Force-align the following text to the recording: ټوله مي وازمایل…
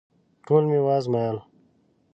ټوله 0.45 0.67
مي 0.71 0.79
وازمایل… 0.87 1.37